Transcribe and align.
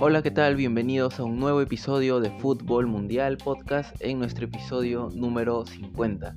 Hola, 0.00 0.22
¿qué 0.22 0.30
tal? 0.30 0.54
Bienvenidos 0.54 1.18
a 1.18 1.24
un 1.24 1.40
nuevo 1.40 1.60
episodio 1.60 2.20
de 2.20 2.30
Fútbol 2.38 2.86
Mundial 2.86 3.36
Podcast 3.36 3.96
en 3.98 4.20
nuestro 4.20 4.44
episodio 4.44 5.08
número 5.12 5.66
50. 5.66 6.36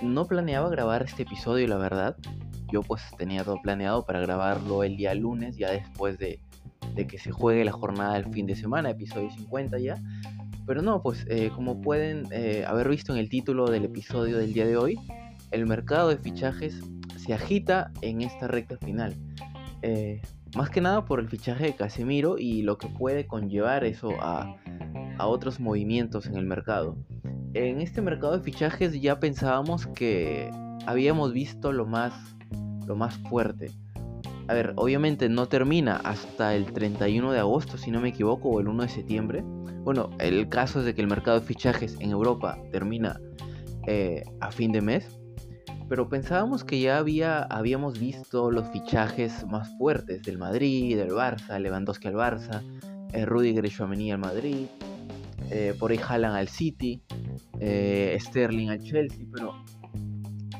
No 0.00 0.26
planeaba 0.26 0.70
grabar 0.70 1.02
este 1.02 1.24
episodio, 1.24 1.68
la 1.68 1.76
verdad. 1.76 2.16
Yo 2.72 2.80
pues 2.80 3.02
tenía 3.18 3.44
todo 3.44 3.60
planeado 3.60 4.06
para 4.06 4.20
grabarlo 4.20 4.82
el 4.82 4.96
día 4.96 5.12
lunes, 5.14 5.58
ya 5.58 5.70
después 5.70 6.16
de, 6.16 6.40
que 6.96 7.18
se 7.18 7.30
juegue 7.30 7.66
la 7.66 7.72
jornada 7.72 8.14
del 8.14 8.32
fin 8.32 8.46
de 8.46 8.56
semana, 8.56 8.88
episodio 8.88 9.30
50 9.30 9.78
ya. 9.78 10.02
Pero 10.66 10.80
no, 10.80 11.02
pues 11.02 11.26
eh, 11.28 11.50
como 11.54 11.82
pueden 11.82 12.28
eh, 12.30 12.64
haber 12.66 12.88
visto 12.88 13.12
en 13.12 13.18
el 13.18 13.28
título 13.28 13.66
del 13.66 13.84
episodio 13.84 14.38
del 14.38 14.54
día 14.54 14.66
de 14.66 14.78
hoy, 14.78 14.98
el 15.50 15.66
mercado 15.66 16.08
de 16.08 16.16
fichajes 16.16 16.80
se 17.18 17.34
agita 17.34 17.92
en 18.00 18.22
esta 18.22 18.48
recta 18.48 18.78
final. 18.78 19.14
Eh, 19.82 20.22
más 20.56 20.70
que 20.70 20.80
nada 20.80 21.04
por 21.04 21.20
el 21.20 21.28
fichaje 21.28 21.64
de 21.64 21.74
Casemiro 21.74 22.36
y 22.38 22.62
lo 22.62 22.78
que 22.78 22.88
puede 22.88 23.26
conllevar 23.26 23.84
eso 23.84 24.10
a, 24.20 24.56
otros 25.24 25.60
movimientos 25.60 26.26
en 26.26 26.36
el 26.36 26.46
mercado. 26.46 26.96
En 27.54 27.80
este 27.80 28.02
mercado 28.02 28.36
de 28.36 28.42
fichajes 28.42 29.00
ya 29.00 29.20
pensábamos 29.20 29.86
que 29.86 30.50
habíamos 30.84 31.32
visto 31.32 31.70
lo 31.70 31.86
más, 31.86 32.12
lo 32.88 32.96
más 32.96 33.16
fuerte. 33.28 33.70
A 34.48 34.54
ver, 34.54 34.72
obviamente 34.74 35.28
no 35.28 35.46
termina 35.46 35.96
hasta 35.98 36.56
el 36.56 36.72
31 36.72 37.30
de 37.30 37.38
agosto, 37.38 37.78
si 37.78 37.92
no 37.92 38.00
me 38.00 38.08
equivoco, 38.08 38.48
o 38.48 38.58
el 38.58 38.66
1 38.66 38.82
de 38.82 38.88
septiembre. 38.88 39.44
Bueno, 39.84 40.10
el 40.18 40.48
caso 40.48 40.80
es 40.80 40.86
de 40.86 40.94
que 40.94 41.02
el 41.02 41.08
mercado 41.08 41.38
de 41.38 41.46
fichajes 41.46 41.96
en 42.00 42.10
Europa 42.10 42.58
termina 42.72 43.20
eh, 43.86 44.24
a 44.40 44.50
fin 44.50 44.72
de 44.72 44.80
mes 44.80 45.21
pero 45.88 46.08
pensábamos 46.08 46.64
que 46.64 46.80
ya 46.80 46.98
había, 46.98 47.42
habíamos 47.42 47.98
visto 47.98 48.50
los 48.50 48.68
fichajes 48.68 49.46
más 49.46 49.68
fuertes 49.78 50.22
del 50.22 50.38
Madrid, 50.38 50.96
del 50.96 51.10
Barça, 51.10 51.58
Lewandowski 51.58 52.08
al 52.08 52.14
Barça, 52.14 52.62
eh, 53.12 53.26
Rudiger 53.26 53.70
al 53.78 54.18
Madrid, 54.18 54.66
eh, 55.50 55.74
por 55.78 55.90
ahí 55.90 55.98
Haaland 55.98 56.36
al 56.36 56.48
City, 56.48 57.02
eh, 57.60 58.16
Sterling 58.18 58.68
al 58.70 58.82
Chelsea, 58.82 59.26
pero 59.30 59.54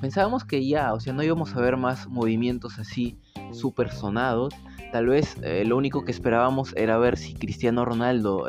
pensábamos 0.00 0.45
que 0.45 0.67
ya, 0.67 0.93
o 0.93 1.00
sea, 1.00 1.12
no 1.12 1.23
íbamos 1.23 1.55
a 1.55 1.61
ver 1.61 1.77
más 1.77 2.09
movimientos 2.09 2.78
así 2.78 3.17
super 3.53 3.91
sonados. 3.91 4.55
Tal 4.93 5.06
vez 5.06 5.37
eh, 5.43 5.65
lo 5.65 5.78
único 5.78 6.05
que 6.05 6.11
esperábamos 6.11 6.75
era 6.77 6.98
ver 6.98 7.17
si 7.17 7.33
Cristiano 7.33 7.84
Ronaldo 7.87 8.47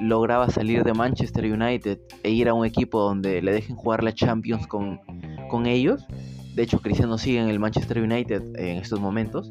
lograba 0.00 0.48
salir 0.50 0.84
de 0.84 0.92
Manchester 0.92 1.44
United 1.44 1.98
e 2.22 2.30
ir 2.30 2.48
a 2.48 2.54
un 2.54 2.64
equipo 2.64 3.00
donde 3.00 3.42
le 3.42 3.52
dejen 3.52 3.74
jugar 3.74 4.04
la 4.04 4.14
Champions 4.14 4.66
con 4.66 5.00
con 5.48 5.66
ellos. 5.66 6.06
De 6.54 6.62
hecho, 6.62 6.80
Cristiano 6.80 7.18
sigue 7.18 7.40
en 7.40 7.48
el 7.48 7.58
Manchester 7.58 7.98
United 7.98 8.56
en 8.56 8.78
estos 8.78 9.00
momentos. 9.00 9.50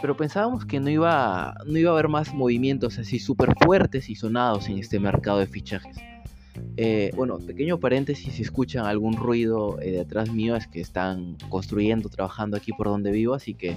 Pero 0.00 0.16
pensábamos 0.16 0.66
que 0.66 0.80
no 0.80 0.90
iba, 0.90 1.54
no 1.66 1.78
iba 1.78 1.90
a 1.90 1.94
haber 1.94 2.08
más 2.08 2.34
movimientos 2.34 2.98
así 2.98 3.18
súper 3.18 3.54
fuertes 3.64 4.10
y 4.10 4.14
sonados 4.14 4.68
en 4.68 4.78
este 4.78 5.00
mercado 5.00 5.38
de 5.38 5.46
fichajes. 5.46 5.96
Eh, 6.76 7.10
bueno, 7.16 7.38
pequeño 7.38 7.80
paréntesis, 7.80 8.34
si 8.34 8.42
escuchan 8.42 8.86
algún 8.86 9.16
ruido 9.16 9.80
eh, 9.80 9.92
detrás 9.92 10.30
mío 10.30 10.56
es 10.56 10.66
que 10.66 10.80
están 10.80 11.36
construyendo, 11.48 12.08
trabajando 12.08 12.56
aquí 12.56 12.72
por 12.72 12.88
donde 12.88 13.10
vivo, 13.12 13.34
así 13.34 13.54
que 13.54 13.76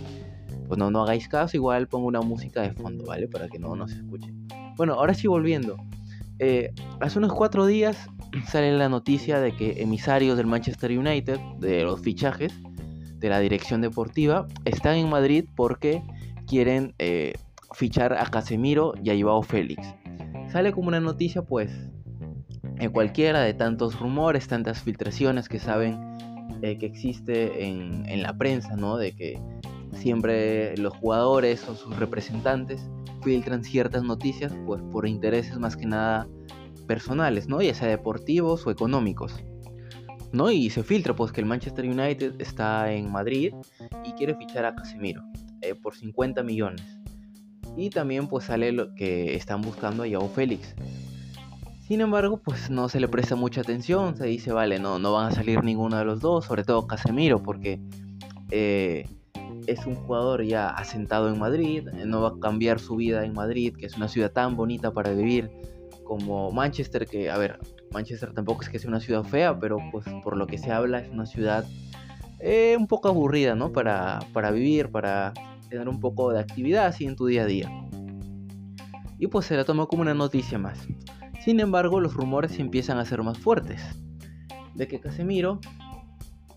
pues 0.67 0.77
no, 0.77 0.91
no 0.91 1.03
hagáis 1.03 1.27
caso, 1.27 1.55
igual 1.55 1.87
pongo 1.87 2.07
una 2.07 2.21
música 2.21 2.61
de 2.61 2.73
fondo, 2.73 3.05
¿vale? 3.05 3.27
Para 3.27 3.47
que 3.47 3.59
no, 3.59 3.75
no 3.75 3.87
se 3.87 3.95
escuche. 3.95 4.33
Bueno, 4.75 4.93
ahora 4.93 5.13
sí 5.13 5.27
volviendo. 5.27 5.77
Eh, 6.39 6.71
hace 6.99 7.17
unos 7.17 7.33
cuatro 7.33 7.65
días 7.65 8.09
sale 8.47 8.77
la 8.77 8.89
noticia 8.89 9.39
de 9.39 9.55
que 9.55 9.81
emisarios 9.81 10.37
del 10.37 10.45
Manchester 10.45 10.97
United, 10.97 11.39
de 11.59 11.83
los 11.83 12.01
fichajes, 12.01 12.53
de 13.19 13.29
la 13.29 13.39
dirección 13.39 13.81
deportiva, 13.81 14.47
están 14.65 14.95
en 14.97 15.09
Madrid 15.09 15.45
porque 15.55 16.03
quieren 16.45 16.93
eh, 16.99 17.33
fichar 17.73 18.13
a 18.13 18.25
Casemiro 18.25 18.93
y 19.03 19.09
a 19.09 19.19
Joao 19.19 19.41
Félix. 19.41 19.87
Sale 20.51 20.71
como 20.71 20.87
una 20.87 20.99
noticia, 20.99 21.41
pues, 21.41 21.71
en 22.79 22.91
cualquiera 22.91 23.41
de 23.41 23.53
tantos 23.53 23.99
rumores, 23.99 24.47
tantas 24.47 24.81
filtraciones 24.83 25.49
que 25.49 25.59
saben 25.59 25.97
eh, 26.61 26.77
que 26.77 26.85
existe 26.85 27.65
en, 27.67 28.07
en, 28.07 28.21
la 28.21 28.37
prensa, 28.37 28.75
¿no? 28.75 28.97
De 28.97 29.13
que 29.13 29.41
siempre 29.93 30.77
los 30.77 30.93
jugadores 30.95 31.67
o 31.67 31.75
sus 31.75 31.97
representantes 31.97 32.87
filtran 33.27 33.61
ciertas 33.61 34.03
noticias, 34.03 34.53
pues, 34.65 34.81
por 34.89 35.05
intereses 35.05 35.59
más 35.59 35.75
que 35.75 35.85
nada 35.85 36.29
personales, 36.87 37.49
¿no? 37.49 37.61
Ya 37.61 37.73
sea 37.73 37.89
deportivos 37.89 38.65
o 38.65 38.71
económicos. 38.71 39.35
¿no? 40.31 40.49
Y 40.49 40.69
se 40.69 40.83
filtra 40.83 41.15
pues 41.15 41.31
que 41.31 41.41
el 41.41 41.47
Manchester 41.47 41.85
United 41.85 42.35
está 42.39 42.91
en 42.91 43.11
Madrid 43.11 43.53
y 44.05 44.11
quiere 44.11 44.35
fichar 44.35 44.65
a 44.65 44.75
Casemiro 44.75 45.23
eh, 45.61 45.75
por 45.75 45.95
50 45.95 46.43
millones. 46.43 46.83
Y 47.75 47.89
también 47.89 48.27
pues 48.27 48.45
sale 48.45 48.71
lo 48.71 48.93
que 48.93 49.35
están 49.35 49.61
buscando 49.61 50.03
a 50.03 50.07
Joao 50.07 50.29
Félix. 50.29 50.75
Sin 51.87 52.01
embargo, 52.01 52.41
pues 52.43 52.69
no 52.69 52.89
se 52.89 52.99
le 52.99 53.07
presta 53.07 53.35
mucha 53.35 53.61
atención, 53.61 54.17
se 54.17 54.25
dice, 54.25 54.51
vale, 54.51 54.79
no, 54.79 54.99
no 54.99 55.13
van 55.13 55.27
a 55.27 55.31
salir 55.31 55.63
ninguno 55.63 55.97
de 55.97 56.03
los 56.03 56.19
dos, 56.19 56.45
sobre 56.45 56.65
todo 56.65 56.87
Casemiro, 56.87 57.41
porque 57.41 57.79
eh, 58.51 59.07
es 59.67 59.85
un 59.85 59.95
jugador 59.95 60.43
ya 60.43 60.69
asentado 60.69 61.29
en 61.29 61.39
Madrid, 61.39 61.87
no 62.05 62.21
va 62.21 62.29
a 62.29 62.39
cambiar 62.39 62.79
su 62.79 62.95
vida 62.95 63.25
en 63.25 63.33
Madrid, 63.33 63.75
que 63.77 63.85
es 63.85 63.97
una 63.97 64.07
ciudad 64.07 64.31
tan 64.31 64.55
bonita 64.55 64.91
para 64.91 65.11
vivir 65.11 65.51
como 66.03 66.51
Manchester, 66.51 67.05
que, 67.05 67.29
a 67.29 67.37
ver, 67.37 67.59
Manchester 67.91 68.33
tampoco 68.33 68.61
es 68.61 68.69
que 68.69 68.79
sea 68.79 68.89
una 68.89 68.99
ciudad 68.99 69.23
fea, 69.23 69.59
pero 69.59 69.77
pues 69.91 70.05
por 70.23 70.37
lo 70.37 70.47
que 70.47 70.57
se 70.57 70.71
habla 70.71 70.99
es 70.99 71.09
una 71.09 71.25
ciudad 71.25 71.65
eh, 72.39 72.75
un 72.77 72.87
poco 72.87 73.09
aburrida, 73.09 73.55
¿no? 73.55 73.71
Para, 73.71 74.19
para 74.33 74.51
vivir, 74.51 74.89
para 74.89 75.33
tener 75.69 75.89
un 75.89 75.99
poco 75.99 76.31
de 76.31 76.39
actividad 76.39 76.85
así 76.85 77.05
en 77.05 77.15
tu 77.15 77.25
día 77.25 77.43
a 77.43 77.45
día. 77.45 77.69
Y 79.19 79.27
pues 79.27 79.47
se 79.47 79.55
la 79.55 79.65
tomó 79.65 79.87
como 79.87 80.03
una 80.03 80.13
noticia 80.13 80.57
más. 80.57 80.87
Sin 81.43 81.59
embargo, 81.59 81.99
los 81.99 82.13
rumores 82.13 82.59
empiezan 82.59 82.99
a 82.99 83.05
ser 83.05 83.23
más 83.23 83.37
fuertes. 83.37 83.81
De 84.75 84.87
que 84.87 84.99
Casemiro 84.99 85.59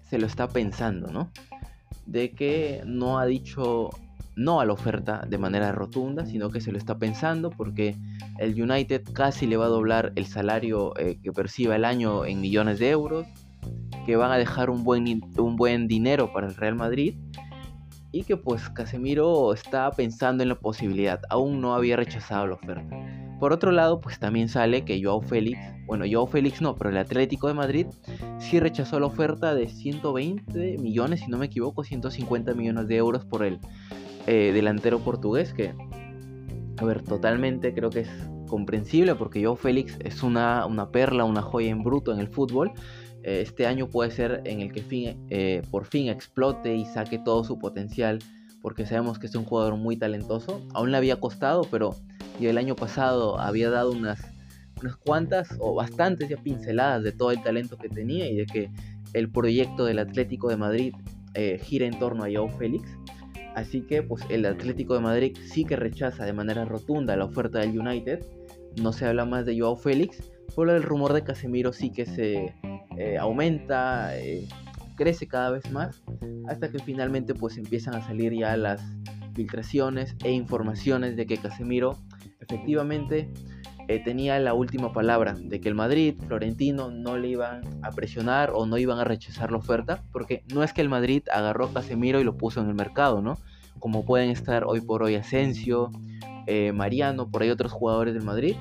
se 0.02 0.18
lo 0.18 0.26
está 0.26 0.48
pensando, 0.48 1.10
¿no? 1.10 1.30
De 2.10 2.32
que 2.32 2.82
no 2.84 3.18
ha 3.18 3.26
dicho 3.26 3.90
no 4.36 4.60
a 4.60 4.64
la 4.64 4.72
oferta 4.72 5.24
de 5.28 5.38
manera 5.38 5.72
rotunda, 5.72 6.24
sino 6.26 6.50
que 6.50 6.60
se 6.60 6.72
lo 6.72 6.78
está 6.78 6.98
pensando 6.98 7.50
porque 7.50 7.96
el 8.38 8.60
United 8.60 9.02
casi 9.12 9.46
le 9.46 9.56
va 9.56 9.66
a 9.66 9.68
doblar 9.68 10.12
el 10.16 10.26
salario 10.26 10.96
eh, 10.98 11.18
que 11.22 11.32
perciba 11.32 11.76
el 11.76 11.84
año 11.84 12.24
en 12.24 12.40
millones 12.40 12.78
de 12.78 12.90
euros, 12.90 13.26
que 14.06 14.16
van 14.16 14.32
a 14.32 14.38
dejar 14.38 14.70
un 14.70 14.82
buen, 14.82 15.22
un 15.36 15.56
buen 15.56 15.88
dinero 15.88 16.32
para 16.32 16.46
el 16.46 16.54
Real 16.54 16.74
Madrid 16.74 17.14
y 18.12 18.24
que 18.24 18.36
pues 18.36 18.68
Casemiro 18.70 19.52
está 19.52 19.90
pensando 19.90 20.42
en 20.42 20.48
la 20.48 20.58
posibilidad, 20.58 21.20
aún 21.28 21.60
no 21.60 21.74
había 21.74 21.96
rechazado 21.96 22.46
la 22.46 22.54
oferta. 22.54 23.09
Por 23.40 23.54
otro 23.54 23.72
lado, 23.72 24.02
pues 24.02 24.18
también 24.18 24.50
sale 24.50 24.84
que 24.84 25.02
Joao 25.02 25.22
Félix, 25.22 25.58
bueno, 25.86 26.04
Joao 26.08 26.26
Félix 26.26 26.60
no, 26.60 26.76
pero 26.76 26.90
el 26.90 26.98
Atlético 26.98 27.48
de 27.48 27.54
Madrid 27.54 27.86
sí 28.38 28.60
rechazó 28.60 29.00
la 29.00 29.06
oferta 29.06 29.54
de 29.54 29.66
120 29.66 30.76
millones, 30.76 31.20
si 31.20 31.30
no 31.30 31.38
me 31.38 31.46
equivoco, 31.46 31.82
150 31.82 32.52
millones 32.52 32.86
de 32.86 32.96
euros 32.96 33.24
por 33.24 33.42
él. 33.42 33.58
Eh, 34.26 34.52
delantero 34.52 34.98
portugués 34.98 35.54
que, 35.54 35.74
a 36.76 36.84
ver, 36.84 37.02
totalmente 37.02 37.72
creo 37.72 37.88
que 37.88 38.00
es 38.00 38.10
comprensible 38.46 39.14
porque 39.14 39.40
yo 39.40 39.56
Félix 39.56 39.96
es 40.00 40.22
una, 40.22 40.66
una 40.66 40.90
perla, 40.90 41.24
una 41.24 41.40
joya 41.40 41.70
en 41.70 41.82
bruto 41.82 42.12
en 42.12 42.20
el 42.20 42.28
fútbol. 42.28 42.72
Este 43.22 43.66
año 43.66 43.88
puede 43.88 44.10
ser 44.10 44.42
en 44.44 44.60
el 44.60 44.72
que 44.72 44.84
eh, 45.30 45.62
por 45.70 45.86
fin 45.86 46.08
explote 46.08 46.74
y 46.74 46.84
saque 46.84 47.18
todo 47.18 47.44
su 47.44 47.58
potencial 47.58 48.18
porque 48.60 48.86
sabemos 48.86 49.18
que 49.18 49.26
es 49.26 49.34
un 49.34 49.44
jugador 49.44 49.76
muy 49.76 49.96
talentoso. 49.96 50.60
Aún 50.74 50.90
le 50.90 50.98
había 50.98 51.20
costado, 51.20 51.62
pero 51.70 51.94
el 52.46 52.58
año 52.58 52.76
pasado 52.76 53.38
había 53.38 53.70
dado 53.70 53.92
unas, 53.92 54.20
unas 54.80 54.96
cuantas 54.96 55.48
o 55.58 55.74
bastantes 55.74 56.28
ya 56.28 56.36
pinceladas 56.36 57.02
de 57.02 57.12
todo 57.12 57.30
el 57.30 57.42
talento 57.42 57.76
que 57.76 57.88
tenía 57.88 58.28
y 58.28 58.36
de 58.36 58.46
que 58.46 58.70
el 59.12 59.30
proyecto 59.30 59.84
del 59.84 59.98
Atlético 59.98 60.48
de 60.48 60.56
Madrid 60.56 60.94
gira 61.62 61.86
en 61.86 61.98
torno 61.98 62.24
a 62.24 62.28
Joao 62.32 62.48
Félix. 62.48 62.88
Así 63.54 63.82
que 63.82 64.02
pues 64.02 64.24
el 64.28 64.46
Atlético 64.46 64.94
de 64.94 65.00
Madrid 65.00 65.36
sí 65.44 65.64
que 65.64 65.76
rechaza 65.76 66.24
de 66.24 66.32
manera 66.32 66.64
rotunda 66.64 67.16
la 67.16 67.24
oferta 67.24 67.60
del 67.60 67.78
United. 67.78 68.24
No 68.80 68.92
se 68.92 69.06
habla 69.06 69.24
más 69.24 69.44
de 69.46 69.58
Joao 69.58 69.76
Félix, 69.76 70.22
solo 70.54 70.74
el 70.74 70.82
rumor 70.82 71.12
de 71.12 71.24
Casemiro 71.24 71.72
sí 71.72 71.90
que 71.90 72.06
se 72.06 72.54
eh, 72.96 73.18
aumenta, 73.18 74.16
eh, 74.16 74.46
crece 74.96 75.26
cada 75.26 75.50
vez 75.50 75.70
más, 75.72 76.02
hasta 76.48 76.70
que 76.70 76.78
finalmente 76.78 77.34
pues 77.34 77.56
empiezan 77.56 77.94
a 77.94 78.02
salir 78.06 78.32
ya 78.32 78.56
las 78.56 78.82
filtraciones 79.34 80.16
e 80.22 80.32
informaciones 80.32 81.16
de 81.16 81.26
que 81.26 81.38
Casemiro 81.38 81.96
efectivamente 82.40 83.30
eh, 83.88 83.98
tenía 84.04 84.38
la 84.38 84.54
última 84.54 84.92
palabra, 84.92 85.34
de 85.34 85.60
que 85.60 85.68
el 85.68 85.74
Madrid, 85.74 86.14
Florentino, 86.28 86.90
no 86.90 87.18
le 87.18 87.28
iban 87.28 87.62
a 87.82 87.90
presionar 87.90 88.52
o 88.54 88.64
no 88.64 88.78
iban 88.78 88.98
a 88.98 89.04
rechazar 89.04 89.50
la 89.50 89.58
oferta, 89.58 90.02
porque 90.12 90.44
no 90.52 90.62
es 90.62 90.72
que 90.72 90.80
el 90.80 90.88
Madrid 90.88 91.22
agarró 91.32 91.66
a 91.66 91.72
Casemiro 91.72 92.20
y 92.20 92.24
lo 92.24 92.36
puso 92.36 92.60
en 92.60 92.68
el 92.68 92.74
mercado, 92.74 93.20
¿no? 93.20 93.38
Como 93.80 94.04
pueden 94.04 94.30
estar 94.30 94.64
hoy 94.64 94.80
por 94.80 95.02
hoy 95.02 95.16
Asensio, 95.16 95.90
eh, 96.46 96.72
Mariano, 96.72 97.30
por 97.30 97.42
ahí 97.42 97.50
otros 97.50 97.72
jugadores 97.72 98.14
del 98.14 98.22
Madrid. 98.22 98.54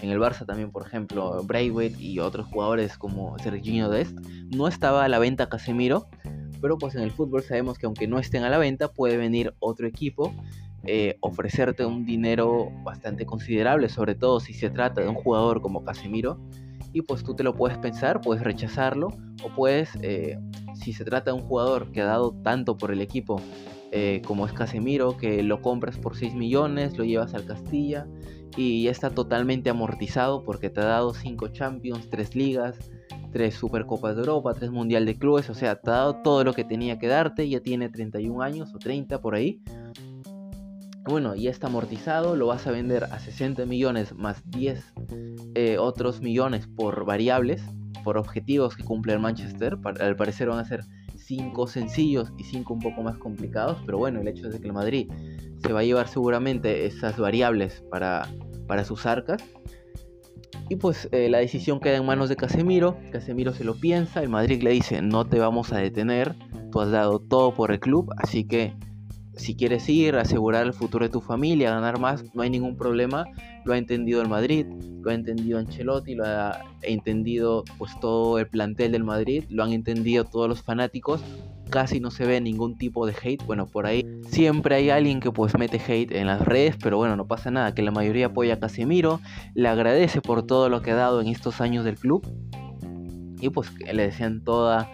En 0.00 0.10
el 0.10 0.20
Barça 0.20 0.46
también, 0.46 0.70
por 0.70 0.86
ejemplo, 0.86 1.42
Braithwaite 1.44 2.00
y 2.00 2.18
otros 2.18 2.46
jugadores 2.46 2.98
como 2.98 3.36
Serginho 3.38 3.88
Dest. 3.88 4.16
No 4.54 4.68
estaba 4.68 5.04
a 5.04 5.08
la 5.08 5.18
venta 5.18 5.48
Casemiro, 5.48 6.06
pero 6.60 6.78
pues 6.78 6.94
en 6.94 7.02
el 7.02 7.10
fútbol 7.10 7.42
sabemos 7.42 7.76
que 7.76 7.86
aunque 7.86 8.06
no 8.06 8.20
estén 8.20 8.44
a 8.44 8.50
la 8.50 8.58
venta, 8.58 8.88
puede 8.88 9.16
venir 9.16 9.54
otro 9.58 9.86
equipo 9.86 10.32
eh, 10.84 11.16
ofrecerte 11.20 11.84
un 11.84 12.04
dinero 12.04 12.70
bastante 12.82 13.24
considerable, 13.26 13.88
sobre 13.88 14.14
todo 14.14 14.40
si 14.40 14.52
se 14.52 14.70
trata 14.70 15.00
de 15.00 15.08
un 15.08 15.14
jugador 15.14 15.60
como 15.60 15.84
Casemiro, 15.84 16.40
y 16.92 17.02
pues 17.02 17.22
tú 17.22 17.34
te 17.34 17.42
lo 17.42 17.54
puedes 17.54 17.78
pensar, 17.78 18.20
puedes 18.20 18.42
rechazarlo, 18.42 19.08
o 19.44 19.48
puedes, 19.54 19.90
eh, 20.02 20.38
si 20.74 20.92
se 20.92 21.04
trata 21.04 21.30
de 21.30 21.40
un 21.40 21.46
jugador 21.46 21.90
que 21.92 22.00
ha 22.00 22.06
dado 22.06 22.32
tanto 22.42 22.76
por 22.76 22.90
el 22.90 23.00
equipo 23.00 23.40
eh, 23.92 24.22
como 24.26 24.46
es 24.46 24.52
Casemiro, 24.52 25.16
que 25.16 25.42
lo 25.42 25.60
compras 25.60 25.98
por 25.98 26.16
6 26.16 26.34
millones, 26.34 26.96
lo 26.96 27.04
llevas 27.04 27.34
al 27.34 27.44
Castilla 27.44 28.06
y 28.56 28.84
ya 28.84 28.90
está 28.90 29.10
totalmente 29.10 29.70
amortizado 29.70 30.44
porque 30.44 30.70
te 30.70 30.80
ha 30.80 30.84
dado 30.84 31.14
5 31.14 31.48
Champions, 31.48 32.08
3 32.10 32.34
ligas, 32.34 32.90
3 33.32 33.54
Supercopas 33.54 34.14
de 34.14 34.20
Europa, 34.20 34.54
3 34.54 34.70
Mundial 34.70 35.06
de 35.06 35.16
Clubes, 35.16 35.48
o 35.50 35.54
sea, 35.54 35.80
te 35.80 35.90
ha 35.90 35.94
dado 35.94 36.16
todo 36.22 36.42
lo 36.44 36.54
que 36.54 36.64
tenía 36.64 36.98
que 36.98 37.06
darte, 37.06 37.48
ya 37.48 37.60
tiene 37.60 37.88
31 37.88 38.42
años 38.42 38.74
o 38.74 38.78
30 38.78 39.20
por 39.20 39.34
ahí. 39.34 39.62
Bueno, 41.04 41.34
ya 41.34 41.50
está 41.50 41.66
amortizado, 41.66 42.36
lo 42.36 42.46
vas 42.46 42.66
a 42.66 42.70
vender 42.70 43.04
a 43.04 43.18
60 43.18 43.66
millones 43.66 44.14
más 44.14 44.48
10 44.50 44.94
eh, 45.54 45.76
otros 45.78 46.20
millones 46.20 46.68
por 46.68 47.04
variables, 47.04 47.62
por 48.04 48.16
objetivos 48.16 48.76
que 48.76 48.84
cumple 48.84 49.12
el 49.12 49.18
Manchester. 49.18 49.76
Al 50.00 50.16
parecer 50.16 50.48
van 50.48 50.60
a 50.60 50.64
ser 50.64 50.84
cinco 51.16 51.66
sencillos 51.66 52.32
y 52.38 52.44
cinco 52.44 52.74
un 52.74 52.80
poco 52.80 53.02
más 53.02 53.18
complicados, 53.18 53.78
pero 53.84 53.98
bueno, 53.98 54.20
el 54.20 54.28
hecho 54.28 54.46
es 54.46 54.54
de 54.54 54.60
que 54.60 54.66
el 54.66 54.72
Madrid 54.72 55.10
se 55.58 55.72
va 55.72 55.80
a 55.80 55.84
llevar 55.84 56.08
seguramente 56.08 56.86
esas 56.86 57.18
variables 57.18 57.84
para, 57.90 58.28
para 58.66 58.84
sus 58.84 59.04
arcas. 59.04 59.42
Y 60.68 60.76
pues 60.76 61.08
eh, 61.12 61.28
la 61.28 61.38
decisión 61.38 61.80
queda 61.80 61.96
en 61.96 62.06
manos 62.06 62.28
de 62.28 62.36
Casemiro, 62.36 62.96
Casemiro 63.10 63.52
se 63.52 63.64
lo 63.64 63.74
piensa, 63.74 64.22
el 64.22 64.28
Madrid 64.28 64.62
le 64.62 64.70
dice 64.70 65.02
no 65.02 65.26
te 65.26 65.38
vamos 65.38 65.72
a 65.72 65.78
detener, 65.78 66.34
tú 66.70 66.80
has 66.80 66.90
dado 66.90 67.18
todo 67.18 67.52
por 67.54 67.72
el 67.72 67.80
club, 67.80 68.10
así 68.16 68.44
que 68.44 68.74
si 69.36 69.54
quieres 69.54 69.88
ir, 69.88 70.16
asegurar 70.16 70.66
el 70.66 70.74
futuro 70.74 71.06
de 71.06 71.10
tu 71.10 71.20
familia, 71.20 71.70
ganar 71.70 71.98
más, 71.98 72.24
no 72.34 72.42
hay 72.42 72.50
ningún 72.50 72.76
problema. 72.76 73.24
Lo 73.64 73.72
ha 73.72 73.78
entendido 73.78 74.20
el 74.20 74.28
Madrid, 74.28 74.66
lo 75.00 75.10
ha 75.10 75.14
entendido 75.14 75.58
Ancelotti, 75.58 76.14
lo 76.14 76.24
ha 76.26 76.60
entendido 76.82 77.64
pues 77.78 77.98
todo 78.00 78.38
el 78.38 78.46
plantel 78.48 78.92
del 78.92 79.04
Madrid, 79.04 79.44
lo 79.48 79.62
han 79.62 79.72
entendido 79.72 80.24
todos 80.24 80.48
los 80.48 80.62
fanáticos. 80.62 81.22
Casi 81.70 82.00
no 82.00 82.10
se 82.10 82.26
ve 82.26 82.40
ningún 82.40 82.76
tipo 82.76 83.06
de 83.06 83.14
hate. 83.22 83.42
Bueno, 83.46 83.66
por 83.66 83.86
ahí 83.86 84.04
siempre 84.28 84.74
hay 84.74 84.90
alguien 84.90 85.20
que 85.20 85.30
pues 85.30 85.56
mete 85.58 85.80
hate 85.80 86.12
en 86.12 86.26
las 86.26 86.42
redes, 86.42 86.76
pero 86.82 86.98
bueno, 86.98 87.16
no 87.16 87.26
pasa 87.26 87.50
nada, 87.50 87.74
que 87.74 87.80
la 87.80 87.90
mayoría 87.90 88.26
apoya 88.26 88.54
a 88.54 88.60
Casemiro, 88.60 89.20
le 89.54 89.68
agradece 89.68 90.20
por 90.20 90.44
todo 90.44 90.68
lo 90.68 90.82
que 90.82 90.90
ha 90.90 90.96
dado 90.96 91.22
en 91.22 91.28
estos 91.28 91.62
años 91.62 91.84
del 91.86 91.96
club. 91.96 92.26
Y 93.40 93.48
pues 93.48 93.72
le 93.80 94.02
desean 94.02 94.44
toda 94.44 94.88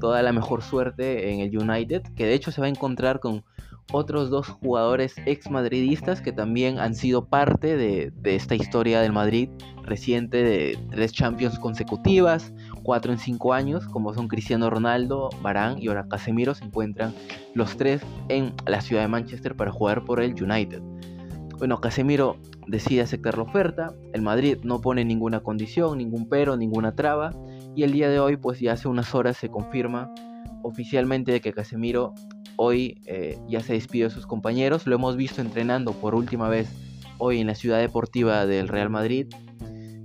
toda 0.00 0.22
la 0.22 0.32
mejor 0.32 0.62
suerte 0.62 1.32
en 1.32 1.40
el 1.40 1.56
United, 1.56 2.02
que 2.16 2.24
de 2.24 2.34
hecho 2.34 2.50
se 2.50 2.60
va 2.60 2.66
a 2.66 2.70
encontrar 2.70 3.20
con 3.20 3.44
otros 3.90 4.30
dos 4.30 4.48
jugadores 4.48 5.14
ex 5.26 5.50
madridistas 5.50 6.20
que 6.20 6.32
también 6.32 6.78
han 6.78 6.94
sido 6.94 7.26
parte 7.26 7.76
de, 7.76 8.12
esta 8.24 8.54
historia 8.54 9.00
del 9.00 9.12
Madrid 9.12 9.48
reciente 9.82 10.42
de 10.42 10.78
tres 10.90 11.12
Champions 11.12 11.58
consecutivas, 11.58 12.52
cuatro 12.82 13.12
en 13.12 13.18
cinco 13.18 13.52
años, 13.52 13.86
como 13.86 14.14
son 14.14 14.28
Cristiano 14.28 14.70
Ronaldo, 14.70 15.30
Barán 15.42 15.78
y 15.80 15.88
ahora 15.88 16.06
Casemiro, 16.08 16.54
se 16.54 16.64
encuentran 16.64 17.14
los 17.54 17.76
tres 17.76 18.02
en 18.28 18.54
la 18.66 18.80
ciudad 18.80 19.02
de 19.02 19.08
Manchester 19.08 19.56
para 19.56 19.72
jugar 19.72 20.04
por 20.04 20.20
el 20.20 20.40
United. 20.40 20.80
Bueno, 21.58 21.80
Casemiro 21.80 22.36
decide 22.66 23.02
aceptar 23.02 23.36
la 23.36 23.44
oferta, 23.44 23.94
el 24.12 24.22
Madrid 24.22 24.58
no 24.62 24.80
pone 24.80 25.04
ninguna 25.04 25.40
condición, 25.40 25.98
ningún 25.98 26.28
pero, 26.28 26.56
ninguna 26.56 26.94
traba, 26.94 27.32
y 27.74 27.82
el 27.82 27.92
día 27.92 28.08
de 28.08 28.20
hoy, 28.20 28.36
pues 28.36 28.60
ya 28.60 28.72
hace 28.72 28.88
unas 28.88 29.14
horas 29.14 29.36
se 29.36 29.48
confirma 29.48 30.12
oficialmente 30.62 31.32
de 31.32 31.40
que 31.40 31.52
Casemiro 31.52 32.14
hoy 32.56 33.00
eh, 33.06 33.38
ya 33.48 33.60
se 33.60 33.74
despidió 33.74 34.08
de 34.08 34.14
sus 34.14 34.26
compañeros. 34.26 34.86
Lo 34.86 34.94
hemos 34.94 35.16
visto 35.16 35.40
entrenando 35.40 35.92
por 35.92 36.14
última 36.14 36.48
vez 36.48 36.70
hoy 37.18 37.40
en 37.40 37.46
la 37.46 37.54
ciudad 37.54 37.78
deportiva 37.78 38.46
del 38.46 38.68
Real 38.68 38.90
Madrid. 38.90 39.26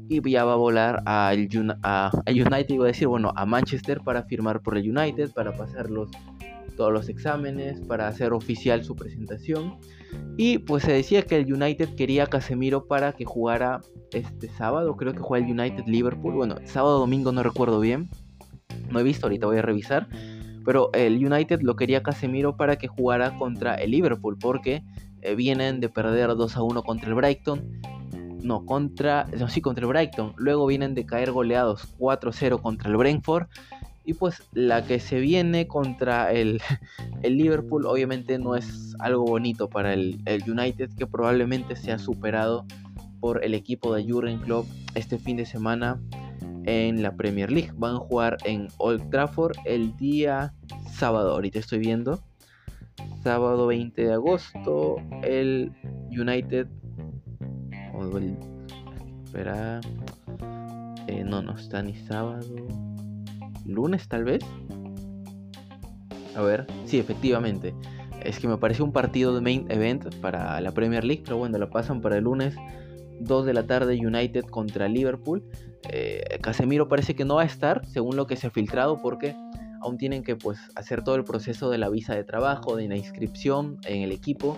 Y 0.09 0.21
ya 0.29 0.45
va 0.45 0.53
a 0.53 0.57
volar 0.57 1.03
al 1.05 1.49
a, 1.83 2.11
United, 2.27 2.81
a 2.81 2.85
decir, 2.85 3.07
bueno, 3.07 3.33
a 3.35 3.45
Manchester 3.45 3.99
para 4.01 4.23
firmar 4.23 4.61
por 4.61 4.77
el 4.77 4.89
United, 4.97 5.31
para 5.33 5.51
pasar 5.51 5.87
todos 6.77 6.93
los 6.93 7.09
exámenes, 7.09 7.81
para 7.81 8.07
hacer 8.07 8.31
oficial 8.31 8.85
su 8.85 8.95
presentación. 8.95 9.79
Y 10.37 10.59
pues 10.59 10.83
se 10.83 10.93
decía 10.93 11.23
que 11.23 11.35
el 11.35 11.51
United 11.51 11.89
quería 11.95 12.23
a 12.23 12.27
Casemiro 12.27 12.87
para 12.87 13.11
que 13.11 13.25
jugara 13.25 13.81
este 14.13 14.47
sábado, 14.47 14.95
creo 14.95 15.11
que 15.11 15.19
juega 15.19 15.45
el 15.45 15.51
United 15.51 15.83
Liverpool, 15.87 16.35
bueno, 16.35 16.55
sábado 16.63 16.99
domingo 16.99 17.33
no 17.33 17.43
recuerdo 17.43 17.81
bien, 17.81 18.07
no 18.89 18.99
he 18.99 19.03
visto, 19.03 19.25
ahorita 19.25 19.47
voy 19.47 19.57
a 19.57 19.61
revisar 19.61 20.07
pero 20.67 20.89
el 20.91 21.25
United 21.25 21.61
lo 21.61 21.77
quería 21.77 22.03
Casemiro 22.03 22.57
para 22.57 22.75
que 22.75 22.89
jugara 22.89 23.31
contra 23.37 23.75
el 23.75 23.91
Liverpool, 23.91 24.37
porque 24.37 24.83
eh, 25.21 25.33
vienen 25.33 25.79
de 25.79 25.87
perder 25.87 26.35
2 26.35 26.57
a 26.57 26.61
1 26.61 26.83
contra 26.83 27.07
el 27.07 27.15
Brighton. 27.15 27.79
No, 28.43 28.65
contra, 28.65 29.27
no, 29.39 29.47
sí, 29.47 29.61
contra 29.61 29.83
el 29.83 29.87
Brighton. 29.87 30.33
Luego 30.35 30.65
vienen 30.67 30.93
de 30.93 31.05
caer 31.05 31.31
goleados 31.31 31.87
4 31.97 32.33
0 32.33 32.57
contra 32.61 32.89
el 32.89 32.97
Brentford. 32.97 33.47
Y 34.03 34.15
pues 34.15 34.43
la 34.51 34.83
que 34.83 34.99
se 34.99 35.21
viene 35.21 35.67
contra 35.67 36.33
el, 36.33 36.59
el, 37.23 37.37
Liverpool 37.37 37.85
obviamente 37.85 38.37
no 38.37 38.57
es 38.57 38.93
algo 38.99 39.23
bonito 39.23 39.69
para 39.69 39.93
el, 39.93 40.19
el, 40.25 40.43
United 40.51 40.89
que 40.97 41.07
probablemente 41.07 41.77
sea 41.77 41.97
superado 41.97 42.65
por 43.21 43.41
el 43.41 43.53
equipo 43.53 43.95
de 43.95 44.03
Jurgen 44.03 44.39
Klopp 44.39 44.67
este 44.95 45.17
fin 45.17 45.37
de 45.37 45.45
semana 45.45 45.97
en 46.67 47.01
la 47.01 47.15
Premier 47.15 47.51
League. 47.51 47.71
Van 47.75 47.95
a 47.95 47.99
jugar 47.99 48.37
en 48.43 48.67
Old 48.77 49.09
Trafford 49.09 49.55
el 49.65 49.95
día 49.97 50.53
sábado. 50.91 51.31
Ahorita 51.31 51.57
estoy 51.59 51.79
viendo. 51.79 52.21
Sábado 53.23 53.65
20 53.67 54.05
de 54.05 54.13
agosto. 54.13 54.97
El 55.23 55.71
United. 56.11 56.67
espera. 59.23 59.79
Eh, 61.07 61.23
no, 61.23 61.41
no 61.41 61.55
está 61.55 61.81
ni 61.81 61.95
sábado. 61.95 62.45
Lunes 63.65 64.07
tal 64.07 64.25
vez. 64.25 64.43
A 66.35 66.41
ver. 66.41 66.67
Sí, 66.85 66.99
efectivamente. 66.99 67.73
Es 68.23 68.39
que 68.39 68.47
me 68.49 68.57
parece 68.57 68.83
un 68.83 68.91
partido 68.91 69.33
de 69.33 69.39
main 69.39 69.65
event 69.69 70.13
para 70.15 70.59
la 70.59 70.73
Premier 70.73 71.05
League. 71.05 71.23
Pero 71.23 71.37
bueno, 71.37 71.57
lo 71.57 71.69
pasan 71.69 72.01
para 72.01 72.17
el 72.17 72.25
lunes. 72.25 72.55
2 73.21 73.45
de 73.45 73.53
la 73.53 73.65
tarde 73.65 73.95
United 73.95 74.43
contra 74.45 74.89
Liverpool. 74.89 75.43
Eh, 75.89 76.39
Casemiro 76.41 76.87
parece 76.87 77.15
que 77.15 77.25
no 77.25 77.35
va 77.35 77.43
a 77.43 77.45
estar, 77.45 77.85
según 77.85 78.15
lo 78.15 78.27
que 78.27 78.35
se 78.35 78.47
ha 78.47 78.49
filtrado, 78.49 79.01
porque 79.01 79.35
aún 79.81 79.97
tienen 79.97 80.23
que 80.23 80.35
pues, 80.35 80.59
hacer 80.75 81.03
todo 81.03 81.15
el 81.15 81.23
proceso 81.23 81.69
de 81.69 81.77
la 81.77 81.89
visa 81.89 82.15
de 82.15 82.23
trabajo, 82.23 82.75
de 82.75 82.87
la 82.87 82.97
inscripción 82.97 83.77
en 83.85 84.01
el 84.01 84.11
equipo. 84.11 84.57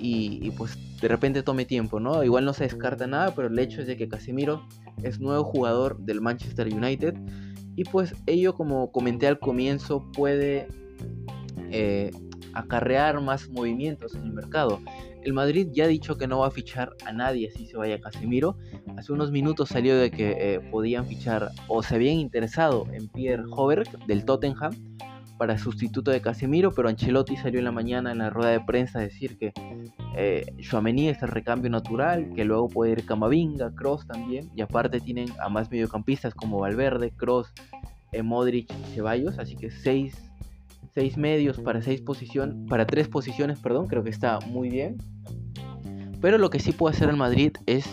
Y, 0.00 0.50
pues 0.52 0.76
de 1.00 1.08
repente 1.08 1.42
tome 1.42 1.64
tiempo, 1.64 1.98
¿no? 1.98 2.22
Igual 2.24 2.44
no 2.44 2.52
se 2.52 2.64
descarta 2.64 3.06
nada, 3.06 3.34
pero 3.34 3.48
el 3.48 3.58
hecho 3.58 3.80
es 3.80 3.86
de 3.86 3.96
que 3.96 4.06
Casemiro 4.06 4.66
es 5.02 5.18
nuevo 5.18 5.44
jugador 5.44 5.98
del 5.98 6.20
Manchester 6.20 6.72
United. 6.72 7.14
Y 7.76 7.84
pues 7.84 8.14
ello, 8.26 8.54
como 8.54 8.92
comenté 8.92 9.26
al 9.26 9.38
comienzo, 9.38 10.10
puede 10.12 10.68
eh, 11.70 12.10
acarrear 12.52 13.20
más 13.20 13.48
movimientos 13.48 14.14
en 14.14 14.24
el 14.24 14.32
mercado. 14.32 14.80
El 15.24 15.32
Madrid 15.32 15.68
ya 15.72 15.84
ha 15.84 15.88
dicho 15.88 16.18
que 16.18 16.26
no 16.26 16.40
va 16.40 16.48
a 16.48 16.50
fichar 16.50 16.94
a 17.06 17.12
nadie 17.12 17.50
si 17.50 17.66
se 17.66 17.76
vaya 17.78 17.98
Casemiro. 17.98 18.58
Hace 18.96 19.12
unos 19.12 19.30
minutos 19.30 19.70
salió 19.70 19.96
de 19.96 20.10
que 20.10 20.36
eh, 20.38 20.60
podían 20.70 21.06
fichar 21.06 21.50
o 21.66 21.82
se 21.82 21.94
habían 21.94 22.16
interesado 22.16 22.86
en 22.92 23.08
Pierre 23.08 23.44
Hoberg 23.50 24.06
del 24.06 24.26
Tottenham 24.26 24.72
para 25.38 25.58
sustituto 25.58 26.10
de 26.10 26.20
Casemiro, 26.20 26.72
pero 26.72 26.88
Ancelotti 26.88 27.36
salió 27.36 27.58
en 27.58 27.64
la 27.64 27.72
mañana 27.72 28.12
en 28.12 28.18
la 28.18 28.30
rueda 28.30 28.50
de 28.50 28.60
prensa 28.60 28.98
a 28.98 29.02
decir 29.02 29.36
que 29.38 29.52
eh, 30.16 30.44
es 30.58 31.22
el 31.22 31.28
recambio 31.28 31.70
natural, 31.70 32.30
que 32.34 32.44
luego 32.44 32.68
puede 32.68 32.92
ir 32.92 33.06
Camavinga, 33.06 33.74
Cross 33.74 34.06
también, 34.06 34.50
y 34.54 34.60
aparte 34.60 35.00
tienen 35.00 35.28
a 35.40 35.48
más 35.48 35.70
mediocampistas 35.70 36.34
como 36.34 36.60
Valverde, 36.60 37.10
Cross, 37.16 37.52
eh, 38.12 38.22
Modric 38.22 38.70
y 38.70 38.94
Ceballos, 38.94 39.38
así 39.38 39.56
que 39.56 39.70
seis, 39.70 40.30
seis 40.92 41.16
medios 41.16 41.58
para 41.58 41.82
seis 41.82 42.00
posiciones, 42.00 42.56
para 42.68 42.86
tres 42.86 43.08
posiciones, 43.08 43.58
perdón, 43.58 43.88
creo 43.88 44.04
que 44.04 44.10
está 44.10 44.38
muy 44.40 44.68
bien. 44.68 44.98
Pero 46.24 46.38
lo 46.38 46.48
que 46.48 46.58
sí 46.58 46.72
puede 46.72 46.96
hacer 46.96 47.10
el 47.10 47.18
Madrid 47.18 47.52
es 47.66 47.84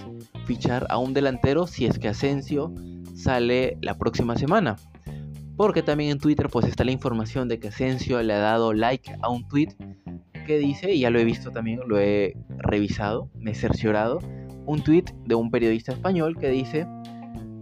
fichar 0.45 0.87
a 0.89 0.97
un 0.97 1.13
delantero 1.13 1.67
si 1.67 1.85
es 1.85 1.99
que 1.99 2.07
Asensio 2.07 2.73
sale 3.13 3.77
la 3.81 3.97
próxima 3.97 4.37
semana. 4.37 4.77
Porque 5.57 5.83
también 5.83 6.11
en 6.11 6.17
Twitter 6.17 6.47
pues 6.47 6.65
está 6.65 6.85
la 6.85 6.91
información 6.91 7.49
de 7.49 7.59
que 7.59 7.67
Asensio 7.67 8.23
le 8.23 8.31
ha 8.31 8.39
dado 8.39 8.71
like 8.71 9.17
a 9.21 9.27
un 9.27 9.45
tweet 9.49 9.75
que 10.47 10.59
dice, 10.59 10.93
y 10.93 11.01
ya 11.01 11.09
lo 11.09 11.19
he 11.19 11.25
visto 11.25 11.51
también, 11.51 11.81
lo 11.85 11.99
he 11.99 12.37
revisado, 12.59 13.29
me 13.35 13.51
he 13.51 13.55
cerciorado, 13.55 14.19
un 14.65 14.81
tweet 14.81 15.13
de 15.25 15.35
un 15.35 15.51
periodista 15.51 15.91
español 15.91 16.37
que 16.39 16.47
dice 16.47 16.87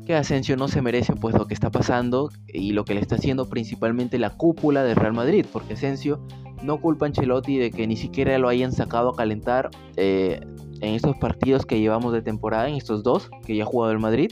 que 0.05 0.13
Asensio 0.13 0.55
no 0.55 0.67
se 0.67 0.83
merece 0.83 1.15
pues 1.15 1.33
lo 1.33 1.47
que 1.47 1.55
está 1.55 1.71
pasando 1.71 2.29
y 2.47 2.73
lo 2.73 2.85
que 2.85 2.93
le 2.93 2.99
está 2.99 3.15
haciendo 3.15 3.49
principalmente 3.49 4.19
la 4.19 4.37
cúpula 4.37 4.83
del 4.83 4.97
Real 4.97 5.13
Madrid, 5.13 5.47
porque 5.51 5.73
Asensio 5.73 6.23
no 6.63 6.79
culpa 6.81 7.05
a 7.05 7.07
Ancelotti 7.07 7.57
de 7.57 7.71
que 7.71 7.87
ni 7.87 7.95
siquiera 7.95 8.37
lo 8.37 8.49
hayan 8.49 8.71
sacado 8.71 9.09
a 9.09 9.15
calentar 9.15 9.69
eh, 9.95 10.39
en 10.81 10.93
estos 10.93 11.17
partidos 11.17 11.65
que 11.65 11.79
llevamos 11.79 12.13
de 12.13 12.21
temporada, 12.21 12.69
en 12.69 12.75
estos 12.75 13.03
dos 13.03 13.29
que 13.45 13.55
ya 13.55 13.63
ha 13.63 13.65
jugado 13.65 13.91
el 13.91 13.99
Madrid, 13.99 14.29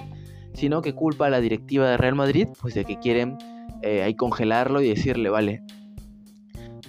sino 0.53 0.81
que 0.81 0.93
culpa 0.93 1.27
a 1.27 1.29
la 1.29 1.39
directiva 1.39 1.89
de 1.89 1.98
Real 1.98 2.15
Madrid, 2.15 2.48
pues 2.60 2.74
de 2.74 2.86
que 2.86 2.98
quieren 3.00 3.38
eh, 3.81 4.03
ahí 4.03 4.15
congelarlo 4.15 4.81
y 4.81 4.89
decirle, 4.89 5.29
vale, 5.29 5.63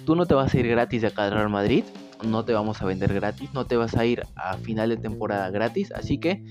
tú 0.05 0.15
no 0.15 0.25
te 0.25 0.33
vas 0.33 0.53
a 0.53 0.59
ir 0.59 0.67
gratis 0.67 1.01
de 1.01 1.07
acá 1.07 1.25
al 1.25 1.31
Real 1.31 1.49
Madrid, 1.49 1.83
no 2.25 2.43
te 2.45 2.53
vamos 2.53 2.81
a 2.81 2.85
vender 2.85 3.13
gratis, 3.13 3.53
no 3.53 3.65
te 3.65 3.77
vas 3.77 3.95
a 3.95 4.05
ir 4.05 4.23
a 4.35 4.57
final 4.57 4.89
de 4.89 4.97
temporada 4.97 5.49
gratis, 5.49 5.91
así 5.91 6.19
que 6.19 6.43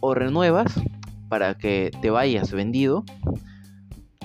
o 0.00 0.14
renuevas 0.14 0.74
para 1.28 1.54
que 1.54 1.90
te 2.02 2.10
vayas 2.10 2.52
vendido 2.52 3.04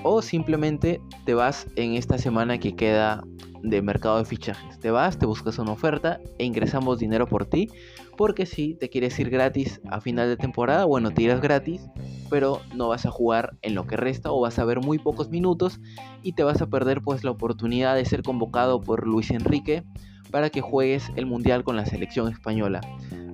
o 0.03 0.21
simplemente 0.21 1.01
te 1.25 1.33
vas 1.33 1.67
en 1.75 1.93
esta 1.93 2.17
semana 2.17 2.59
que 2.59 2.75
queda 2.75 3.23
de 3.63 3.81
mercado 3.81 4.17
de 4.19 4.25
fichajes. 4.25 4.79
Te 4.79 4.91
vas, 4.91 5.17
te 5.17 5.25
buscas 5.25 5.59
una 5.59 5.71
oferta 5.71 6.19
e 6.37 6.45
ingresamos 6.45 6.99
dinero 6.99 7.27
por 7.27 7.45
ti. 7.45 7.69
Porque 8.17 8.45
si 8.45 8.73
te 8.73 8.89
quieres 8.89 9.17
ir 9.19 9.29
gratis 9.29 9.79
a 9.89 10.01
final 10.01 10.27
de 10.27 10.37
temporada, 10.37 10.85
bueno, 10.85 11.11
te 11.11 11.21
irás 11.21 11.39
gratis, 11.39 11.87
pero 12.29 12.61
no 12.75 12.87
vas 12.87 13.05
a 13.05 13.11
jugar 13.11 13.57
en 13.61 13.75
lo 13.75 13.85
que 13.85 13.95
resta 13.95 14.31
o 14.31 14.41
vas 14.41 14.57
a 14.57 14.65
ver 14.65 14.79
muy 14.79 14.97
pocos 14.97 15.29
minutos 15.29 15.79
y 16.23 16.33
te 16.33 16.43
vas 16.43 16.61
a 16.61 16.67
perder 16.67 17.01
pues 17.01 17.23
la 17.23 17.31
oportunidad 17.31 17.95
de 17.95 18.05
ser 18.05 18.23
convocado 18.23 18.81
por 18.81 19.05
Luis 19.05 19.29
Enrique 19.29 19.83
para 20.31 20.49
que 20.49 20.61
juegues 20.61 21.11
el 21.15 21.25
Mundial 21.25 21.63
con 21.63 21.75
la 21.75 21.85
selección 21.85 22.31
española. 22.31 22.81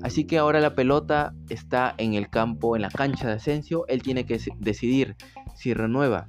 Así 0.03 0.25
que 0.25 0.37
ahora 0.37 0.59
la 0.59 0.75
pelota 0.75 1.33
está 1.49 1.95
en 1.97 2.13
el 2.13 2.29
campo, 2.29 2.75
en 2.75 2.81
la 2.81 2.89
cancha 2.89 3.27
de 3.27 3.35
Asensio. 3.35 3.85
Él 3.87 4.03
tiene 4.03 4.25
que 4.25 4.37
decidir 4.59 5.15
si 5.55 5.73
renueva 5.73 6.27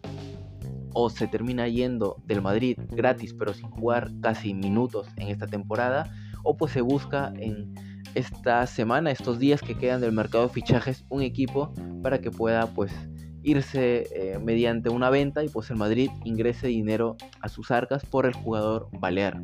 o 0.95 1.11
se 1.11 1.27
termina 1.27 1.69
yendo 1.69 2.17
del 2.25 2.41
Madrid 2.41 2.79
gratis 2.91 3.35
pero 3.35 3.53
sin 3.53 3.69
jugar 3.71 4.11
casi 4.23 4.55
minutos 4.55 5.09
en 5.17 5.29
esta 5.29 5.47
temporada 5.47 6.11
o 6.43 6.57
pues 6.57 6.73
se 6.73 6.81
busca 6.81 7.33
en 7.37 7.75
esta 8.15 8.67
semana, 8.67 9.11
estos 9.11 9.39
días 9.39 9.61
que 9.61 9.77
quedan 9.77 10.01
del 10.01 10.13
mercado 10.13 10.47
de 10.47 10.53
fichajes 10.53 11.05
un 11.09 11.23
equipo 11.23 11.73
para 12.03 12.21
que 12.21 12.31
pueda 12.31 12.67
pues 12.69 12.93
irse 13.43 14.07
eh, 14.15 14.39
mediante 14.39 14.89
una 14.89 15.11
venta 15.11 15.45
y 15.45 15.49
pues 15.49 15.71
el 15.71 15.77
Madrid 15.77 16.11
ingrese 16.25 16.69
dinero 16.69 17.17
a 17.41 17.49
sus 17.49 17.71
arcas 17.71 18.05
por 18.07 18.27
el 18.27 18.33
jugador 18.33 18.89
Balear. 18.99 19.43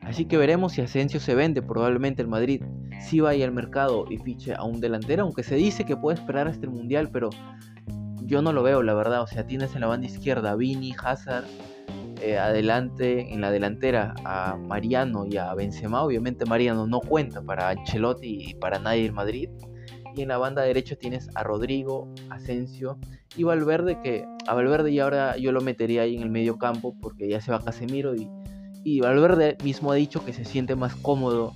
Así 0.00 0.24
que 0.24 0.38
veremos 0.38 0.72
si 0.72 0.80
Asensio 0.80 1.20
se 1.20 1.34
vende, 1.34 1.60
probablemente 1.60 2.22
el 2.22 2.28
Madrid 2.28 2.62
sí 3.00 3.20
vaya 3.20 3.44
al 3.44 3.52
mercado 3.52 4.06
y 4.08 4.16
fiche 4.16 4.54
a 4.54 4.64
un 4.64 4.80
delantero, 4.80 5.24
aunque 5.24 5.42
se 5.42 5.56
dice 5.56 5.84
que 5.84 5.96
puede 5.96 6.18
esperar 6.18 6.48
hasta 6.48 6.64
el 6.64 6.72
Mundial, 6.72 7.10
pero 7.12 7.28
yo 8.28 8.42
no 8.42 8.52
lo 8.52 8.62
veo, 8.62 8.82
la 8.82 8.94
verdad. 8.94 9.22
O 9.22 9.26
sea, 9.26 9.46
tienes 9.46 9.74
en 9.74 9.80
la 9.80 9.86
banda 9.86 10.06
izquierda 10.06 10.50
a 10.50 10.54
Vini, 10.54 10.94
Hazard, 11.02 11.46
eh, 12.20 12.36
adelante, 12.36 13.32
en 13.32 13.40
la 13.40 13.50
delantera 13.50 14.14
a 14.24 14.56
Mariano 14.56 15.24
y 15.26 15.38
a 15.38 15.54
Benzema. 15.54 16.02
Obviamente 16.02 16.44
Mariano 16.44 16.86
no 16.86 17.00
cuenta 17.00 17.40
para 17.40 17.70
Ancelotti 17.70 18.50
y 18.50 18.54
para 18.54 18.78
nadie 18.78 19.06
en 19.06 19.14
Madrid. 19.14 19.48
Y 20.14 20.22
en 20.22 20.28
la 20.28 20.36
banda 20.36 20.62
derecha 20.62 20.94
tienes 20.94 21.30
a 21.34 21.42
Rodrigo, 21.42 22.12
Asensio 22.28 22.98
y 23.34 23.44
Valverde, 23.44 23.98
que 24.02 24.26
a 24.46 24.54
Valverde 24.54 24.90
y 24.90 25.00
ahora 25.00 25.36
yo 25.38 25.50
lo 25.52 25.62
metería 25.62 26.02
ahí 26.02 26.16
en 26.16 26.22
el 26.22 26.30
medio 26.30 26.58
campo 26.58 26.94
porque 27.00 27.28
ya 27.28 27.40
se 27.40 27.50
va 27.50 27.64
Casemiro 27.64 28.14
y, 28.14 28.28
y 28.84 29.00
Valverde 29.00 29.56
mismo 29.62 29.92
ha 29.92 29.94
dicho 29.94 30.24
que 30.24 30.32
se 30.32 30.44
siente 30.44 30.74
más 30.74 30.94
cómodo 30.96 31.54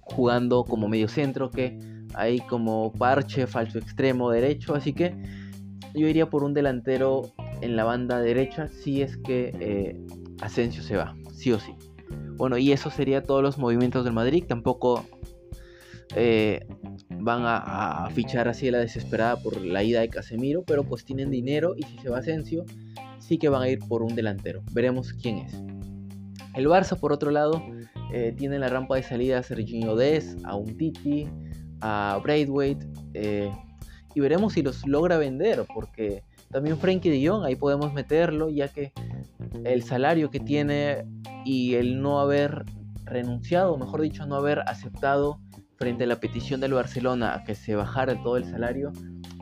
jugando 0.00 0.64
como 0.64 0.88
medio 0.88 1.08
centro 1.08 1.50
que 1.50 1.78
ahí 2.14 2.40
como 2.40 2.92
parche, 2.92 3.46
falso 3.46 3.78
extremo 3.78 4.30
derecho. 4.30 4.74
Así 4.74 4.92
que 4.92 5.41
yo 5.94 6.08
iría 6.08 6.28
por 6.28 6.44
un 6.44 6.54
delantero 6.54 7.32
en 7.60 7.76
la 7.76 7.84
banda 7.84 8.20
derecha 8.20 8.68
si 8.68 9.02
es 9.02 9.16
que 9.16 9.54
eh, 9.60 9.96
Asensio 10.40 10.82
se 10.82 10.96
va, 10.96 11.14
sí 11.32 11.52
o 11.52 11.58
sí. 11.58 11.74
Bueno, 12.36 12.58
y 12.58 12.72
eso 12.72 12.90
sería 12.90 13.22
todos 13.22 13.42
los 13.42 13.58
movimientos 13.58 14.04
del 14.04 14.12
Madrid. 14.12 14.44
Tampoco 14.46 15.04
eh, 16.16 16.66
van 17.08 17.42
a, 17.44 18.08
fichar 18.12 18.48
así 18.48 18.68
a 18.68 18.72
la 18.72 18.78
desesperada 18.78 19.36
por 19.36 19.60
la 19.60 19.82
ida 19.82 20.00
de 20.00 20.08
Casemiro, 20.08 20.62
pero 20.66 20.84
pues 20.84 21.04
tienen 21.04 21.30
dinero 21.30 21.74
y 21.76 21.84
si 21.84 21.98
se 21.98 22.10
va 22.10 22.18
Asensio, 22.18 22.64
sí 23.18 23.38
que 23.38 23.48
van 23.48 23.62
a 23.62 23.68
ir 23.68 23.78
por 23.80 24.02
un 24.02 24.14
delantero. 24.14 24.62
Veremos 24.72 25.12
quién 25.12 25.38
es. 25.38 25.54
El 26.54 26.66
Barça, 26.66 26.98
por 26.98 27.12
otro 27.12 27.30
lado, 27.30 27.62
eh, 28.12 28.34
tiene 28.36 28.58
la 28.58 28.68
rampa 28.68 28.96
de 28.96 29.02
salida 29.02 29.38
a 29.38 29.42
Serginho 29.42 29.96
Dez, 29.96 30.36
a 30.44 30.58
Titi, 30.76 31.28
a 31.80 32.20
Braithwaite 32.22 32.86
y 34.14 34.20
veremos 34.20 34.54
si 34.54 34.62
los 34.62 34.86
logra 34.86 35.18
vender, 35.18 35.64
porque 35.72 36.22
también 36.50 36.78
Frankie 36.78 37.10
de 37.10 37.26
Jong 37.26 37.44
ahí 37.44 37.56
podemos 37.56 37.92
meterlo, 37.92 38.50
ya 38.50 38.68
que 38.68 38.92
el 39.64 39.82
salario 39.82 40.30
que 40.30 40.40
tiene 40.40 41.04
y 41.44 41.74
el 41.74 42.00
no 42.00 42.20
haber 42.20 42.64
renunciado, 43.04 43.76
mejor 43.76 44.02
dicho, 44.02 44.26
no 44.26 44.36
haber 44.36 44.60
aceptado 44.60 45.40
frente 45.76 46.04
a 46.04 46.06
la 46.06 46.20
petición 46.20 46.60
del 46.60 46.74
Barcelona 46.74 47.34
a 47.34 47.44
que 47.44 47.54
se 47.54 47.74
bajara 47.74 48.22
todo 48.22 48.36
el 48.36 48.44
salario, 48.44 48.92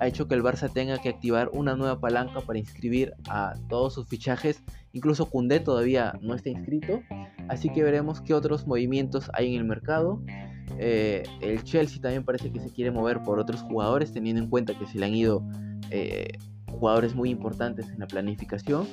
ha 0.01 0.07
hecho 0.07 0.27
que 0.27 0.35
el 0.35 0.43
Barça 0.43 0.73
tenga 0.73 0.99
que 0.99 1.11
activar 1.11 1.51
una 1.53 1.77
nueva 1.77 2.01
palanca 2.01 2.41
para 2.41 2.59
inscribir 2.59 3.13
a 3.29 3.53
todos 3.69 3.93
sus 3.93 4.09
fichajes. 4.09 4.63
Incluso 4.93 5.27
Cundé 5.29 5.61
todavía 5.61 6.19
no 6.23 6.35
está 6.35 6.49
inscrito. 6.49 7.03
Así 7.49 7.69
que 7.69 7.83
veremos 7.83 8.23
qué 8.23 8.33
otros 8.33 8.67
movimientos 8.67 9.31
hay 9.35 9.55
en 9.55 9.61
el 9.61 9.65
mercado. 9.65 10.23
Eh, 10.79 11.23
el 11.41 11.63
Chelsea 11.65 12.01
también 12.01 12.25
parece 12.25 12.51
que 12.51 12.61
se 12.61 12.71
quiere 12.71 12.91
mover 12.91 13.23
por 13.23 13.39
otros 13.39 13.63
jugadores, 13.63 14.13
teniendo 14.13 14.43
en 14.43 14.49
cuenta 14.49 14.79
que 14.79 14.87
se 14.87 14.99
le 14.99 15.07
han 15.07 15.15
ido 15.15 15.43
eh, 15.91 16.39
jugadores 16.71 17.15
muy 17.15 17.31
importantes 17.31 17.89
en 17.91 17.99
la 17.99 18.07
planificación. 18.07 18.87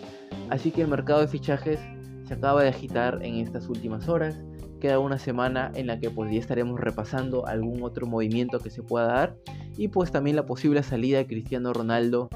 Así 0.50 0.72
que 0.72 0.82
el 0.82 0.88
mercado 0.88 1.22
de 1.22 1.28
fichajes 1.28 1.80
se 2.28 2.34
acaba 2.34 2.64
de 2.64 2.70
agitar 2.70 3.20
en 3.22 3.36
estas 3.36 3.70
últimas 3.70 4.10
horas. 4.10 4.36
Queda 4.82 5.00
una 5.00 5.18
semana 5.18 5.72
en 5.76 5.88
la 5.88 6.00
que 6.00 6.10
pues 6.10 6.32
ya 6.32 6.40
estaremos 6.40 6.80
repasando 6.80 7.48
algún 7.48 7.82
otro 7.84 8.06
movimiento 8.06 8.60
que 8.60 8.70
se 8.70 8.84
pueda 8.84 9.08
dar 9.08 9.36
y 9.76 9.88
pues 9.88 10.12
también 10.12 10.36
la 10.36 10.46
posible 10.46 10.84
salida 10.84 11.18
de 11.18 11.28
Cristiano 11.28 11.74
Ronaldo 11.74 12.30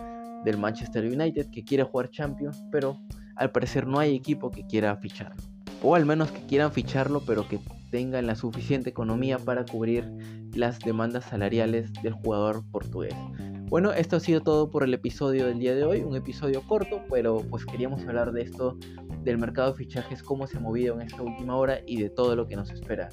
del 0.43 0.57
Manchester 0.57 1.05
United 1.05 1.51
que 1.51 1.63
quiere 1.63 1.83
jugar 1.83 2.09
Champions, 2.09 2.63
pero 2.71 2.97
al 3.35 3.51
parecer 3.51 3.85
no 3.85 3.99
hay 3.99 4.15
equipo 4.15 4.49
que 4.49 4.65
quiera 4.65 4.95
ficharlo. 4.97 5.41
O 5.83 5.95
al 5.95 6.05
menos 6.05 6.31
que 6.31 6.45
quieran 6.45 6.71
ficharlo, 6.71 7.21
pero 7.25 7.47
que 7.47 7.59
tengan 7.91 8.25
la 8.25 8.35
suficiente 8.35 8.89
economía 8.89 9.37
para 9.37 9.65
cubrir 9.65 10.09
las 10.53 10.79
demandas 10.79 11.25
salariales 11.25 11.91
del 12.01 12.13
jugador 12.13 12.63
portugués. 12.71 13.15
Bueno, 13.69 13.93
esto 13.93 14.17
ha 14.17 14.19
sido 14.19 14.41
todo 14.41 14.69
por 14.69 14.83
el 14.83 14.93
episodio 14.93 15.45
del 15.45 15.59
día 15.59 15.75
de 15.75 15.85
hoy, 15.85 16.01
un 16.01 16.15
episodio 16.15 16.61
corto, 16.67 17.03
pero 17.09 17.37
pues 17.49 17.65
queríamos 17.65 18.05
hablar 18.05 18.33
de 18.33 18.41
esto, 18.41 18.77
del 19.23 19.37
mercado 19.37 19.71
de 19.71 19.77
fichajes, 19.77 20.23
cómo 20.23 20.45
se 20.47 20.57
ha 20.57 20.59
movido 20.59 20.95
en 20.95 21.01
esta 21.01 21.21
última 21.21 21.55
hora 21.55 21.79
y 21.85 22.01
de 22.01 22.09
todo 22.09 22.35
lo 22.35 22.47
que 22.47 22.55
nos 22.57 22.69
espera. 22.71 23.07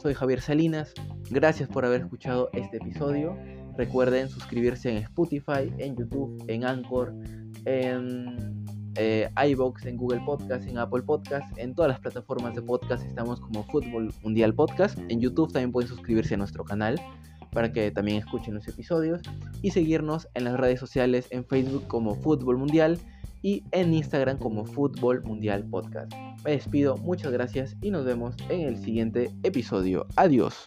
Soy 0.00 0.14
Javier 0.14 0.40
Salinas, 0.40 0.94
gracias 1.30 1.68
por 1.68 1.84
haber 1.84 2.02
escuchado 2.02 2.48
este 2.52 2.76
episodio. 2.76 3.36
Recuerden 3.76 4.28
suscribirse 4.28 4.88
en 4.88 4.98
Spotify, 4.98 5.72
en 5.78 5.96
YouTube, 5.96 6.44
en 6.46 6.64
Anchor, 6.64 7.12
en 7.64 8.63
eh, 8.96 9.28
iBox, 9.48 9.86
en 9.86 9.96
Google 9.96 10.20
Podcast, 10.24 10.66
en 10.68 10.78
Apple 10.78 11.02
Podcast, 11.02 11.56
en 11.58 11.74
todas 11.74 11.90
las 11.90 12.00
plataformas 12.00 12.54
de 12.54 12.62
podcast 12.62 13.04
estamos 13.06 13.40
como 13.40 13.64
Fútbol 13.64 14.12
Mundial 14.22 14.54
Podcast. 14.54 14.98
En 15.08 15.20
YouTube 15.20 15.52
también 15.52 15.72
pueden 15.72 15.88
suscribirse 15.88 16.34
a 16.34 16.36
nuestro 16.36 16.64
canal 16.64 17.00
para 17.52 17.72
que 17.72 17.90
también 17.90 18.18
escuchen 18.18 18.54
los 18.54 18.66
episodios 18.68 19.22
y 19.62 19.70
seguirnos 19.70 20.28
en 20.34 20.44
las 20.44 20.58
redes 20.58 20.80
sociales 20.80 21.28
en 21.30 21.44
Facebook 21.44 21.86
como 21.86 22.14
Fútbol 22.16 22.58
Mundial 22.58 22.98
y 23.42 23.62
en 23.72 23.92
Instagram 23.92 24.38
como 24.38 24.64
Fútbol 24.64 25.22
Mundial 25.22 25.64
Podcast. 25.64 26.12
Me 26.44 26.52
despido, 26.52 26.96
muchas 26.96 27.30
gracias 27.30 27.76
y 27.82 27.90
nos 27.90 28.04
vemos 28.04 28.34
en 28.48 28.62
el 28.62 28.78
siguiente 28.78 29.30
episodio. 29.42 30.06
Adiós. 30.16 30.64